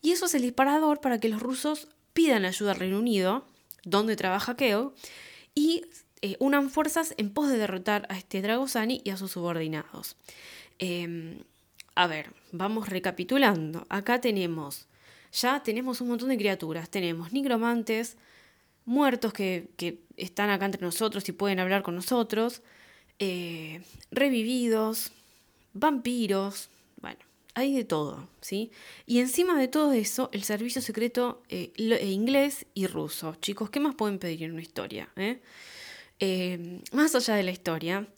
[0.03, 3.47] y eso es el disparador para que los rusos pidan ayuda al Reino Unido
[3.87, 4.92] donde trabaja Keo,
[5.55, 5.87] y
[6.20, 10.16] eh, unan fuerzas en pos de derrotar a este Dragosani y a sus subordinados.
[10.79, 11.38] Em,
[11.94, 13.87] a ver, vamos recapitulando.
[13.88, 14.88] Acá tenemos,
[15.33, 16.90] ya tenemos un montón de criaturas.
[16.90, 18.18] Tenemos nigromantes,
[18.85, 19.68] muertos que,
[20.16, 22.62] están acá entre nosotros y pueden hablar con nosotros,
[23.18, 25.12] eh, revividos,
[25.75, 26.70] vampiros,
[27.01, 27.20] bueno,
[27.57, 28.71] hay de todo, ¿sí?
[29.07, 33.35] Y encima de todo eso, el servicio secreto eh, eh, inglés y ruso.
[33.37, 35.09] Chicos, ¿qué más pueden pedir en una historia?
[35.16, 35.40] Eh?
[36.92, 38.09] más allá de la historia,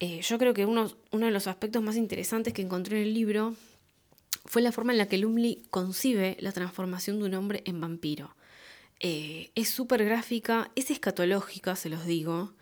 [0.00, 3.54] yo creo que uno, de los aspectos más interesantes que encontré en el libro
[4.46, 8.34] fue la forma en la que Lumley concibe la transformación de un hombre en vampiro.
[8.98, 12.54] es súper gráfica, es escatológica, se los digo.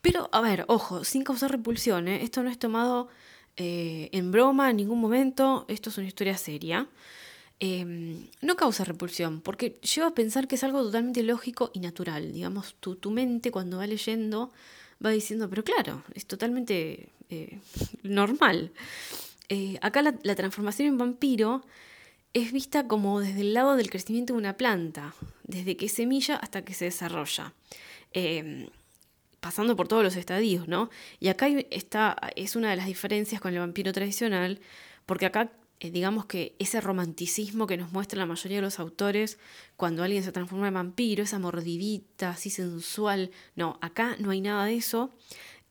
[0.00, 3.08] Pero, a ver, ojo, sin causar repulsión, esto no es tomado
[3.62, 6.88] eh, en broma en ningún momento, esto es una historia seria.
[7.58, 12.32] Em, no causa repulsión, porque lleva a pensar que es algo totalmente lógico y natural.
[12.32, 14.50] Digamos, tu, tu mente cuando va leyendo
[15.04, 17.58] va diciendo, pero claro, es totalmente eh,
[18.02, 18.72] normal.
[19.50, 21.62] Eh, acá la, transformación en vampiro
[22.32, 26.64] es vista como desde el lado del crecimiento de una planta, desde que semilla hasta
[26.64, 27.52] que se desarrolla.
[28.14, 28.68] Em,
[29.40, 30.90] pasando por todos los estadios, ¿no?
[31.18, 34.60] Y acá está, es una de las diferencias con el vampiro tradicional,
[35.06, 35.50] porque acá
[35.80, 39.38] eh, digamos que ese romanticismo que nos muestra la mayoría de los autores
[39.76, 44.66] cuando alguien se transforma en vampiro, esa mordidita así sensual, no, acá no hay nada
[44.66, 45.10] de eso.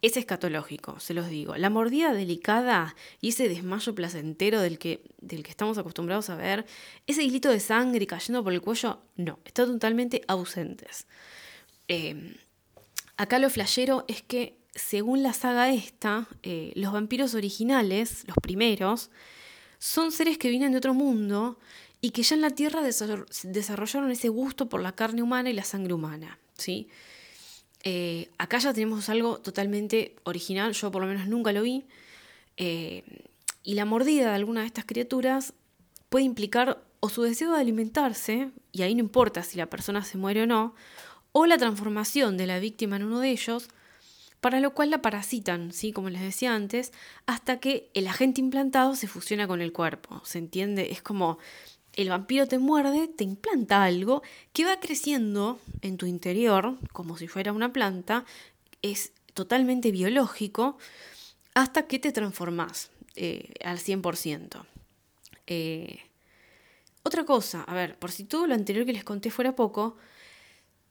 [0.01, 1.55] es escatológico, se los digo.
[1.57, 6.65] La mordida delicada y ese desmayo placentero del que, del que estamos acostumbrados a ver,
[7.05, 11.05] ese hilito de sangre cayendo por el cuello, no, están totalmente ausentes.
[11.87, 12.35] Eh,
[13.19, 19.11] acá lo flashero es que, según la saga esta, eh, los vampiros originales, los primeros,
[19.77, 21.59] son seres que vienen de otro mundo
[21.99, 25.65] y que ya en la Tierra desarrollaron ese gusto por la carne humana y la
[25.65, 26.87] sangre humana, ¿sí?
[27.83, 31.85] Eh, acá ya tenemos algo totalmente original, yo por lo menos nunca lo vi.
[32.55, 33.03] Eh,
[33.63, 35.53] y la mordida de alguna de estas criaturas
[36.07, 40.17] puede implicar o su deseo de alimentarse, y ahí no importa si la persona se
[40.17, 40.73] muere o no,
[41.31, 43.69] o la transformación de la víctima en uno de ellos,
[44.41, 45.91] para lo cual la parasitan, ¿sí?
[45.91, 46.93] como les decía antes,
[47.25, 50.21] hasta que el agente implantado se fusiona con el cuerpo.
[50.23, 50.91] ¿Se entiende?
[50.91, 51.39] Es como
[51.93, 54.21] el vampiro te muerde, te implanta algo
[54.53, 58.25] que va creciendo en tu interior, como si fuera una planta,
[58.81, 60.77] es totalmente biológico,
[61.53, 64.65] hasta que te transformás eh, al 100%.
[65.47, 65.99] Eh,
[67.03, 69.97] otra cosa, a ver, por si todo lo anterior que les conté fuera poco,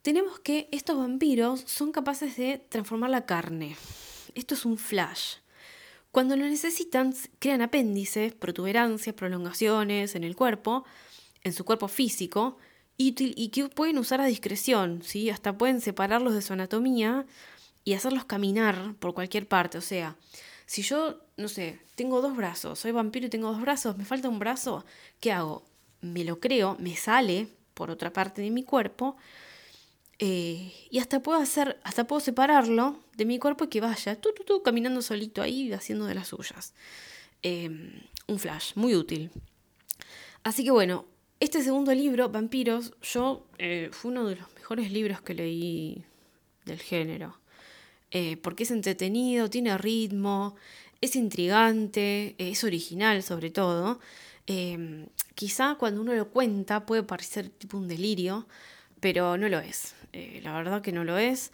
[0.01, 3.75] tenemos que estos vampiros son capaces de transformar la carne.
[4.35, 5.35] Esto es un flash.
[6.11, 10.85] Cuando lo necesitan, crean apéndices, protuberancias, prolongaciones en el cuerpo,
[11.43, 12.57] en su cuerpo físico,
[13.01, 13.13] y,
[13.49, 15.29] que pueden usar a discreción, ¿sí?
[15.29, 17.25] Hasta pueden separarlos de su anatomía
[17.85, 19.77] y hacerlos caminar por cualquier parte.
[19.77, 20.17] O sea,
[20.65, 24.27] si yo, no sé, tengo dos brazos, soy vampiro y tengo dos brazos, me falta
[24.27, 24.85] un brazo,
[25.21, 25.63] ¿qué hago?
[26.01, 29.15] Me lo creo, me sale por otra parte de mi cuerpo
[30.19, 34.33] eh, y hasta puedo hacer, hasta puedo separarlo de mi cuerpo y que vaya tú,
[34.45, 36.73] tú, caminando solito ahí haciendo de las suyas.
[37.41, 39.31] Em, un flash, muy útil.
[40.43, 41.05] Así que bueno,
[41.39, 46.03] este segundo libro, Vampiros, yo eh, fue uno de los mejores libros que leí
[46.65, 47.39] del género.
[48.11, 50.55] Eh, porque es entretenido, tiene ritmo,
[50.99, 53.99] es intrigante, es original sobre todo.
[54.47, 58.47] Em, quizá cuando uno lo cuenta puede parecer tipo un delirio,
[58.99, 59.95] pero no lo es.
[60.13, 61.51] Eh, la verdad que no lo es.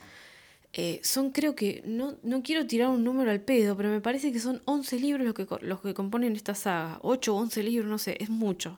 [0.74, 4.34] Eh, son creo que, no, no, quiero tirar un número al pedo, pero me parece
[4.34, 7.00] que son 11 libros los que, los que componen esta saga.
[7.02, 8.78] 8 o 11 libros, no sé, es mucho.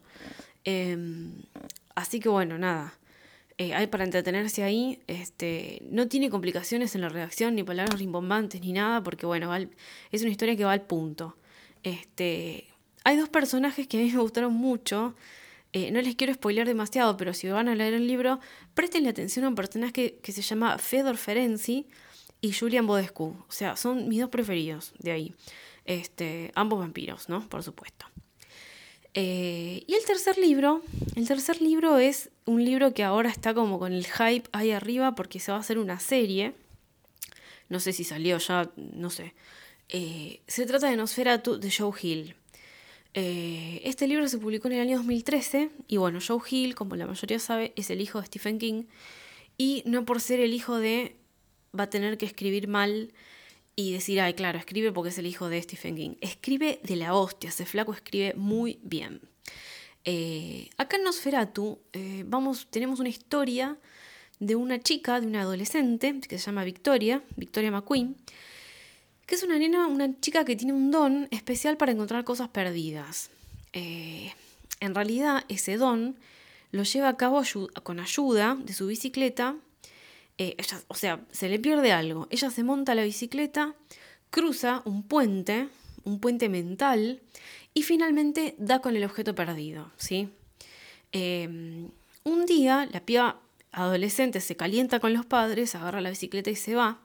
[0.64, 1.32] Em,
[1.96, 2.94] así que bueno, nada.
[3.58, 5.00] Eh, hay para entretenerse ahí.
[5.08, 9.52] Este, no tiene complicaciones en la redacción, ni palabras rimbombantes, ni nada, porque bueno,
[10.12, 11.36] es una historia que va al punto.
[11.84, 12.68] Este,
[13.04, 15.16] hay dos personajes que a mí me gustaron mucho.
[15.78, 18.40] Eh, no les quiero spoilear demasiado, pero si van a leer el libro,
[18.74, 21.86] prestenle atención a un personaje que, se llama Fedor Ferenzi
[22.42, 23.36] y Julian Bodescu.
[23.48, 25.36] O sea, son mis dos preferidos de ahí.
[25.86, 27.48] Este, ambos vampiros, ¿no?
[27.48, 28.08] Por supuesto.
[29.14, 30.82] Eh, y el tercer libro,
[31.16, 35.14] el tercer libro es un libro que ahora está como con el hype ahí arriba
[35.14, 36.56] porque se va a hacer una serie.
[37.70, 39.36] No sé si salió ya, no sé.
[39.90, 42.36] Eh, se trata de Nosferatu de Joe Hill.
[43.20, 47.08] Eh, este libro se publicó en el año 2013 y bueno, Joe Hill, como la
[47.08, 48.84] mayoría sabe, es el hijo de Stephen King
[49.58, 51.16] y no por ser el hijo de
[51.78, 53.12] va a tener que escribir mal
[53.76, 56.12] y decir, ay, claro, escribe porque es el hijo de Stephen King.
[56.22, 59.20] Escribe de la hostia, ese flaco escribe muy bien.
[60.06, 63.80] Eh, acá en Nosferatu eh, vamos, tenemos una historia
[64.40, 68.16] de una chica, de una adolescente, que se llama Victoria, Victoria McQueen,
[69.28, 73.30] que es una nena, una chica que tiene un don especial para encontrar cosas perdidas.
[73.74, 74.34] Eh,
[74.80, 76.16] en realidad, ese don
[76.72, 77.44] lo lleva a cabo
[77.84, 79.58] con ayuda de su bicicleta.
[80.38, 80.56] Eh,
[80.88, 82.28] o sea, se le pierde algo.
[82.32, 83.76] Ella se monta la bicicleta,
[84.30, 85.68] cruza un puente,
[86.06, 87.22] un puente mental,
[87.74, 89.92] y finalmente da con el objeto perdido.
[89.98, 90.30] ¿sí?
[91.12, 91.90] Eh,
[92.24, 93.42] un día, la piba
[93.74, 97.02] adolescente se calienta con los padres, agarra la bicicleta y se va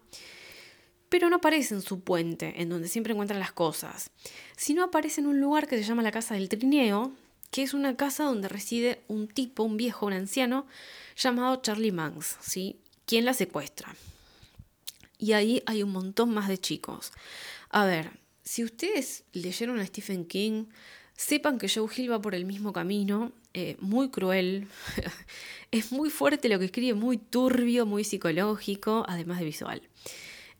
[1.12, 4.10] pero no aparece en su puente, en donde siempre encuentra las cosas,
[4.56, 7.12] sino aparece en un lugar que se llama la Casa del Trineo,
[7.50, 10.66] que es una casa donde reside un tipo, un viejo, un anciano,
[11.14, 12.78] llamado Charlie Manx, ¿sí?
[13.04, 13.94] quien la secuestra.
[15.18, 17.12] Y ahí hay un montón más de chicos.
[17.68, 20.64] A ver, si ustedes leyeron a Stephen King,
[21.14, 24.66] sepan que Joe Hill va por el mismo camino, eh, muy cruel,
[25.70, 29.82] es muy fuerte lo que escribe, muy turbio, muy psicológico, además de visual.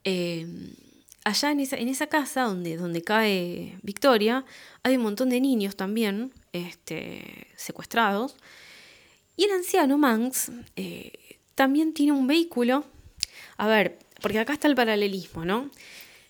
[0.05, 0.75] Em,
[1.25, 4.45] allá en esa, en esa casa donde, donde cae Victoria,
[4.83, 8.37] hay un montón de niños también este, secuestrados.
[9.37, 11.13] Y el anciano Manx eh,
[11.55, 12.85] también tiene un vehículo.
[13.57, 15.71] A ver, porque acá está el paralelismo, ¿no?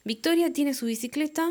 [0.04, 1.50] Victoria tiene su bicicleta,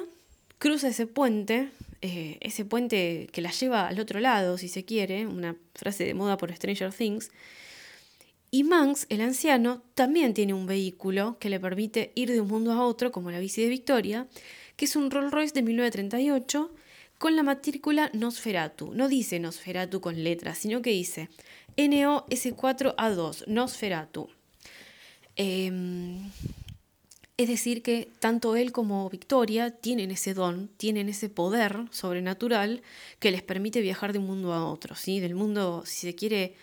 [0.57, 5.25] cruza ese puente, eh, ese puente que la lleva al otro lado, si se quiere,
[5.27, 7.31] una frase de moda por Stranger Things,
[8.53, 12.73] Y Manx, el anciano, también tiene un vehículo que le permite ir de un mundo
[12.73, 14.27] a otro, como la bici de Victoria,
[14.75, 16.69] que es un Rolls Royce de 1938
[17.17, 18.93] con la matrícula Nosferatu.
[18.93, 21.29] No dice Nosferatu con letras, sino que dice
[21.77, 24.27] NOS4A2, Nosferatu.
[25.37, 26.29] Em,
[27.37, 32.81] es decir, que tanto él como Victoria tienen ese don, tienen ese poder sobrenatural
[33.19, 35.21] que les permite viajar de un mundo a otro, ¿sí?
[35.21, 36.55] del mundo, si se quiere,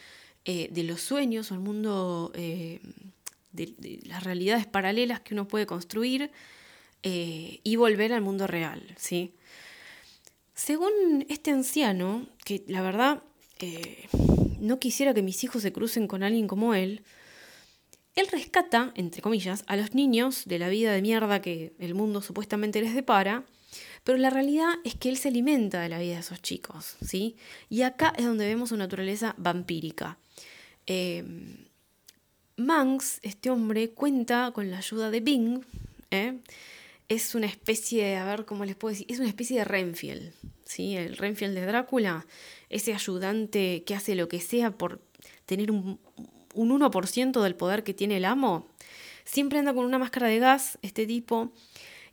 [0.44, 2.81] eh, de los sueños o el mundo eh,
[3.53, 6.31] de, las realidades paralelas que uno puede construir
[7.03, 8.94] eh, y volver al mundo real.
[8.96, 9.35] ¿sí?
[10.55, 13.22] Según este anciano, que la verdad
[14.61, 17.03] no quisiera que mis hijos se crucen con alguien como él,
[18.14, 22.20] él rescata, entre comillas, a los niños de la vida de mierda que el mundo
[22.20, 23.44] supuestamente les depara,
[24.03, 27.37] pero la realidad es que él se alimenta de la vida de esos chicos, ¿sí?
[27.68, 30.18] Y acá es donde vemos su naturaleza vampírica.
[30.88, 31.22] Eh,
[32.57, 35.61] Manx, este hombre, cuenta con la ayuda de Bing.
[36.11, 36.38] ¿eh?
[37.09, 40.33] Es una especie de, a ver cómo les puedo decir, es una especie de Renfield.
[40.64, 40.96] ¿sí?
[40.96, 42.27] El Renfield de Drácula,
[42.68, 45.01] ese ayudante que hace lo que sea por
[45.46, 46.01] tener un,
[46.55, 48.66] un 1% del poder que tiene el amo.
[49.24, 51.53] Siempre anda con una máscara de gas, este tipo.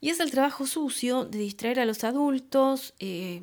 [0.02, 2.94] Y es el trabajo sucio de distraer a los adultos.
[3.00, 3.42] Eh,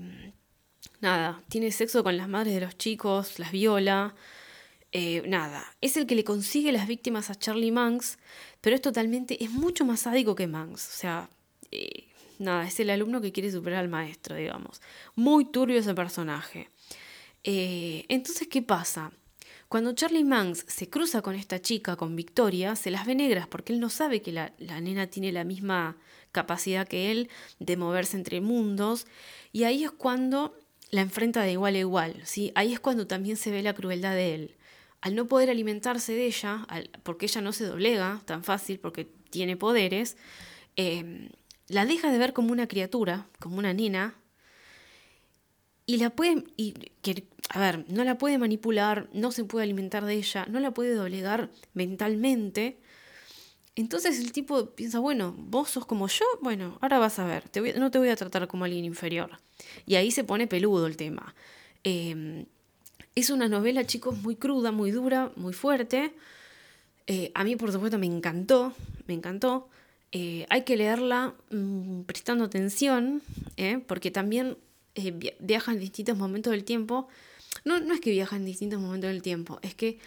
[1.00, 4.14] nada, tiene sexo con las madres de los chicos, las viola.
[4.94, 8.18] Eh, nada, es el que le consigue las víctimas a Charlie Manx,
[8.60, 10.86] pero es totalmente, es mucho más sádico que Manx.
[10.86, 11.30] O sea,
[11.70, 14.82] eh, nada, es el alumno que quiere superar al maestro, digamos.
[15.14, 16.68] Muy turbio ese personaje.
[17.44, 19.12] entonces, ¿qué pasa?
[19.68, 23.72] Cuando Charlie Manx se cruza con esta chica, con Victoria, se las ve negras porque
[23.72, 25.96] él no sabe que la, la nena tiene la misma
[26.30, 29.06] capacidad que él de moverse entre mundos.
[29.52, 30.54] Y ahí es cuando
[30.90, 32.52] la enfrenta de igual a igual, ¿sí?
[32.54, 34.56] Ahí es cuando también se ve la crueldad de él
[35.02, 36.66] al no poder alimentarse de ella,
[37.02, 40.16] porque ella no se doblega tan fácil, porque tiene poderes,
[40.76, 41.28] em,
[41.66, 44.14] la deja de ver como una criatura, como una nena,
[45.86, 46.44] y la puede,
[47.48, 50.94] a ver, no la puede manipular, no se puede alimentar de ella, no la puede
[50.94, 52.78] doblegar mentalmente.
[53.74, 57.44] Entonces el tipo piensa, bueno, vos sos como yo, bueno, ahora vas a ver,
[57.76, 59.40] no te voy a tratar como alguien inferior.
[59.84, 61.34] Y ahí se pone peludo el tema.
[61.82, 62.46] Eh,
[63.14, 66.14] es una novela, chicos, muy cruda, muy dura, muy fuerte.
[67.06, 68.72] Eh, a mí, por supuesto, me encantó,
[69.06, 69.68] me encantó.
[70.12, 73.22] Eh, hay que leerla mm, prestando atención,
[73.56, 73.82] ¿eh?
[73.86, 74.56] porque también
[75.40, 77.08] viaja en distintos momentos del tiempo.
[77.64, 79.98] No, no es que viaja en distintos momentos del tiempo, es que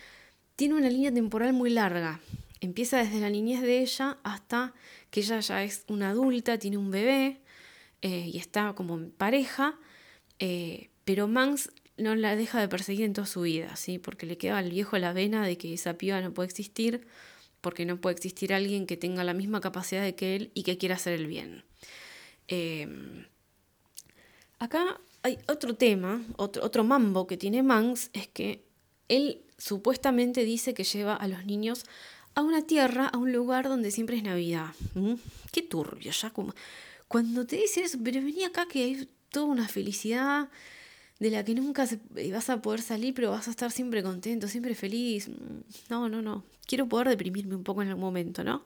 [0.56, 2.20] tiene una línea temporal muy larga.
[2.62, 4.74] Empieza desde la niñez de ella hasta
[5.12, 7.41] que ella ya es una adulta, tiene un bebé
[8.02, 9.78] y está como en pareja.
[11.04, 13.99] pero Mans no la deja de perseguir en toda su vida, ¿sí?
[13.99, 17.08] Porque le queda al viejo la vena de que esa piba no puede existir,
[17.62, 20.77] porque no puede existir alguien que tenga la misma capacidad de que él y que
[20.77, 21.63] quiera hacer el bien.
[22.47, 23.25] Em,
[24.60, 28.63] acá hay otro tema, otro, otro mambo que tiene Manx, es que
[29.08, 31.86] él supuestamente dice que lleva a los niños
[32.36, 34.73] a una tierra, a un lugar donde siempre es Navidad.
[35.51, 36.53] Qué turbio, ya como...
[37.08, 40.49] Cuando te dicen eso, pero vení acá que hay toda una felicidad,
[41.19, 44.47] de la que nunca eh, vas a poder salir, pero vas a estar siempre contento,
[44.47, 45.30] siempre feliz.
[45.30, 46.43] Mm, no, no, no.
[46.65, 48.63] Quiero poder deprimirme un poco en algún momento, ¿no?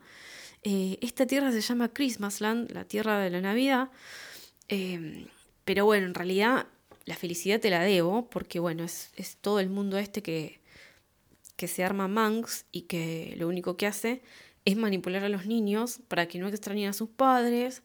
[0.64, 3.90] Eh, esta tierra se llama Christmasland, la tierra de la Navidad.
[4.68, 5.28] Em,
[5.66, 6.68] pero bueno, en realidad
[7.06, 10.60] la felicidad te la debo, porque bueno, es, es todo el mundo este que,
[11.56, 14.22] que se arma Manx y que lo único que hace
[14.66, 17.84] es manipular a los niños para que no extrañen a sus padres,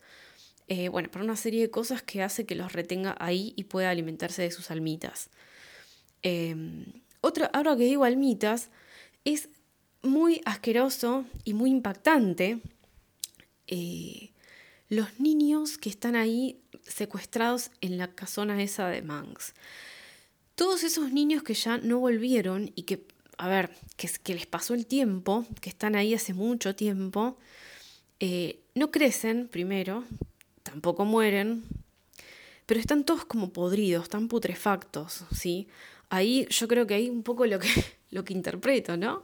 [0.68, 3.90] eh, bueno, para una serie de cosas que hace que los retenga ahí y pueda
[3.90, 5.30] alimentarse de sus almitas.
[6.22, 6.86] Em,
[7.20, 8.70] otra, ahora que digo almitas,
[9.24, 9.48] es
[10.02, 12.60] muy asqueroso y muy impactante
[13.66, 14.30] eh,
[14.88, 19.54] los niños que están ahí secuestrados en la casona esa de Manx.
[20.54, 23.06] Todos esos niños que ya no volvieron y que,
[23.38, 27.38] a ver, que, les pasó el tiempo, que están ahí hace mucho tiempo,
[28.20, 30.04] eh, no crecen primero,
[30.64, 31.62] tampoco mueren,
[32.66, 35.68] pero están todos como podridos, tan putrefactos, ¿sí?
[36.10, 37.68] Ahí yo creo que hay un poco lo que,
[38.10, 39.22] lo que interpreto, ¿no?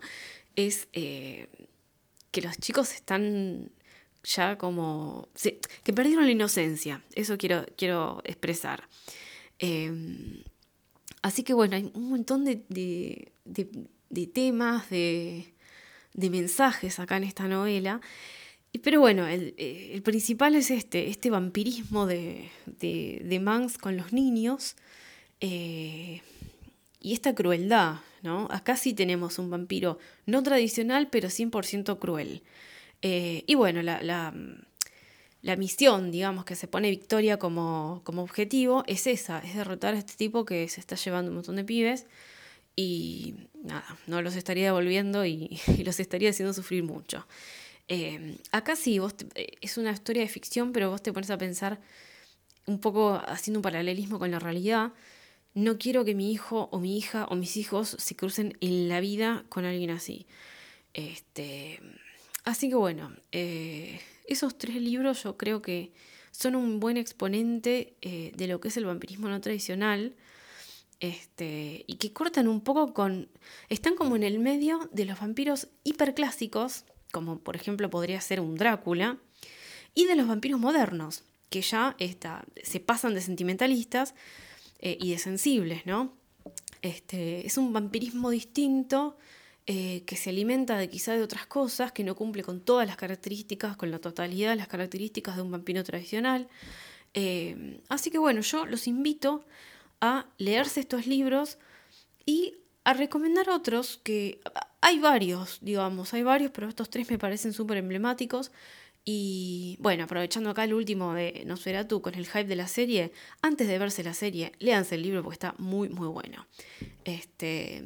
[0.55, 1.49] Es eh,
[2.31, 3.73] que los chicos están
[4.23, 5.29] ya como...
[5.83, 8.89] que perdieron la inocencia, eso quiero, quiero expresar.
[9.59, 10.45] Em,
[11.23, 12.65] así que bueno, hay un montón de,
[14.11, 15.55] de temas, de,
[16.15, 18.01] mensajes acá en esta novela
[18.79, 24.77] pero bueno, eh, el, principal es este, este vampirismo de, de, Mans con los niños
[25.41, 26.23] eh,
[27.01, 28.47] y esta crueldad, ¿no?
[28.51, 32.43] Acá sí tenemos un vampiro no tradicional, pero 100% cruel.
[33.03, 39.07] Eh, y bueno, la, la, misión, digamos, que se pone Victoria como, como, objetivo es
[39.07, 42.07] esa, es derrotar a este tipo que se está llevando un montón de pibes
[42.77, 47.27] y nada, no los estaría devolviendo y, los estaría haciendo sufrir mucho.
[47.93, 51.37] Eh, acá sí, vos eh, es una historia de ficción, pero vos te pones a
[51.37, 51.81] pensar
[52.67, 54.93] un poco haciendo un paralelismo con la realidad.
[55.55, 59.01] No quiero que mi hijo o mi hija o mis hijos se crucen en la
[59.01, 60.29] vida con alguien así.
[60.95, 61.81] Este,
[62.45, 65.93] así que bueno, eh, esos tres libros yo creo que
[66.31, 70.15] son un buen exponente de lo que es el vampirismo no tradicional
[71.01, 73.29] este, y que cortan un poco con...
[73.69, 78.57] Están como en el medio de los vampiros hiperclásicos, como por ejemplo podría ser un
[78.57, 79.19] Drácula,
[79.95, 84.15] y de los vampiros modernos, que ya está, se pasan de sentimentalistas
[84.79, 86.13] eh, y de sensibles, ¿no?
[86.83, 89.17] Este, es un vampirismo distinto
[89.67, 92.97] eh, que se alimenta de quizá de otras cosas, que no cumple con todas las
[92.97, 96.49] características, con la totalidad de las características de un vampiro tradicional.
[97.15, 99.45] Eh, así que bueno, yo los invito
[100.01, 101.59] a leerse estos libros
[102.25, 102.55] y
[102.91, 104.41] a recomendar otros que
[104.81, 108.51] hay varios, digamos, hay varios, pero estos tres me parecen súper emblemáticos.
[109.05, 113.13] Y bueno, aprovechando acá el último de Nosferatu con el hype de la serie,
[113.43, 116.47] antes de verse la serie, léanse el libro porque está muy, muy bueno.
[117.05, 117.83] Este,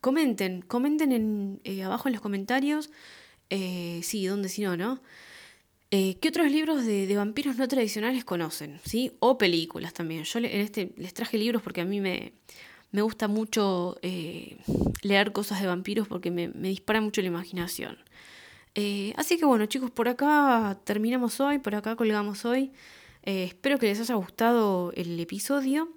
[0.00, 2.90] comenten, comenten en, eh, abajo en los comentarios,
[3.50, 5.00] eh, sí, dónde si no, ¿no?
[5.92, 8.80] Eh, ¿Qué otros libros de, vampiros no tradicionales conocen?
[8.84, 9.12] ¿Sí?
[9.20, 10.24] O películas también.
[10.24, 12.32] Yo en este les traje libros porque a mí me,
[12.92, 14.58] me gusta mucho eh,
[15.02, 17.98] leer cosas de vampiros porque me, dispara mucho la imaginación.
[18.74, 22.72] Eh, así que bueno, chicos, por acá terminamos hoy, por acá colgamos hoy.
[23.22, 25.88] espero que les haya gustado el episodio.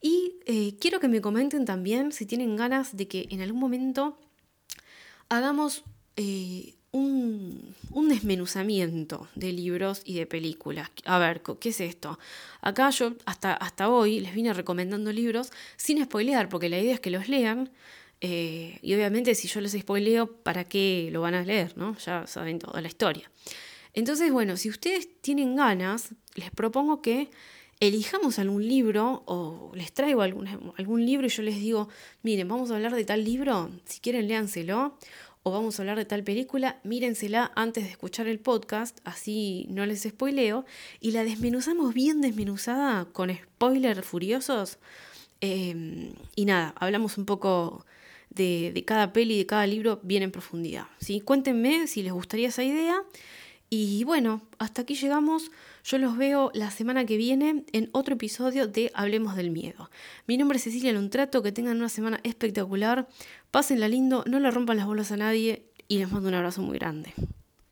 [0.00, 0.34] Y
[0.80, 4.18] quiero que me comenten también si tienen ganas de que en algún momento
[5.30, 5.82] hagamos
[6.94, 7.74] un,
[8.08, 10.90] desmenuzamiento de libros y de películas.
[11.04, 12.18] A ver, ¿qué es esto?
[12.60, 17.00] Acá yo hasta, hasta hoy les vine recomendando libros sin spoilear, porque la idea es
[17.00, 17.70] que los lean.
[18.20, 21.76] Eh, y obviamente si yo les spoileo, ¿para qué lo van a leer?
[21.76, 21.96] ¿no?
[21.98, 23.30] Ya saben toda la historia.
[23.92, 27.30] Entonces, bueno, si ustedes tienen ganas, les propongo que
[27.80, 31.88] elijamos algún libro o les traigo algún, algún libro y yo les digo,
[32.22, 34.96] miren, vamos a hablar de tal libro, si quieren léanselo
[35.44, 39.84] o vamos a hablar de tal película, mírensela antes de escuchar el podcast, así no
[39.84, 40.64] les spoileo,
[41.00, 44.78] y la desmenuzamos bien desmenuzada con spoilers furiosos.
[45.42, 47.84] Em, y nada, hablamos un poco
[48.30, 50.86] de, cada peli, de cada libro bien en profundidad.
[50.98, 51.20] ¿sí?
[51.20, 53.02] Cuéntenme si les gustaría esa idea.
[53.68, 55.50] Y bueno, hasta aquí llegamos.
[55.84, 59.90] Yo los veo la semana que viene en otro episodio de Hablemos del Miedo.
[60.26, 63.06] Mi nombre es Cecilia Lontrato, que tengan una semana espectacular.
[63.50, 66.78] Pásenla lindo, no le rompan las bolas a nadie y les mando un abrazo muy
[66.78, 67.12] grande.